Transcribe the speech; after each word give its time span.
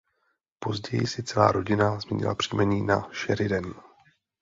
Později 0.59 1.07
si 1.07 1.23
celá 1.23 1.51
rodina 1.51 1.99
změnila 1.99 2.35
příjmení 2.35 2.81
na 2.85 3.09
"Sheridan". 3.13 3.73